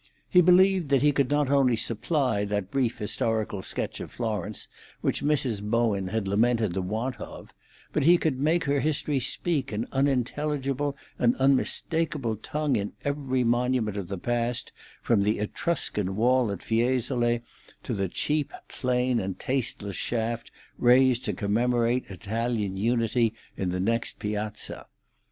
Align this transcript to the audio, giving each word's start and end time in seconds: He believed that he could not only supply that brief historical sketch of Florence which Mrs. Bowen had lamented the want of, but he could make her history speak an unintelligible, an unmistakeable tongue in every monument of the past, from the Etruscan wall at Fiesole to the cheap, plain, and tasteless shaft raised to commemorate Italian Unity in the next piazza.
He 0.27 0.41
believed 0.41 0.89
that 0.89 1.03
he 1.03 1.11
could 1.11 1.29
not 1.29 1.51
only 1.51 1.75
supply 1.75 2.43
that 2.45 2.71
brief 2.71 2.97
historical 2.97 3.61
sketch 3.61 3.99
of 3.99 4.11
Florence 4.11 4.67
which 5.01 5.23
Mrs. 5.23 5.61
Bowen 5.61 6.07
had 6.07 6.27
lamented 6.27 6.73
the 6.73 6.81
want 6.81 7.17
of, 7.21 7.53
but 7.93 8.01
he 8.03 8.17
could 8.17 8.39
make 8.39 8.63
her 8.63 8.79
history 8.79 9.19
speak 9.19 9.71
an 9.71 9.85
unintelligible, 9.91 10.97
an 11.19 11.35
unmistakeable 11.35 12.35
tongue 12.35 12.75
in 12.77 12.93
every 13.03 13.43
monument 13.43 13.95
of 13.95 14.07
the 14.07 14.17
past, 14.17 14.71
from 15.03 15.21
the 15.21 15.37
Etruscan 15.37 16.15
wall 16.15 16.49
at 16.51 16.63
Fiesole 16.63 17.41
to 17.83 17.93
the 17.93 18.09
cheap, 18.09 18.51
plain, 18.69 19.19
and 19.19 19.37
tasteless 19.37 19.97
shaft 19.97 20.49
raised 20.79 21.23
to 21.25 21.31
commemorate 21.33 22.09
Italian 22.09 22.75
Unity 22.75 23.35
in 23.55 23.69
the 23.69 23.79
next 23.79 24.17
piazza. 24.17 24.87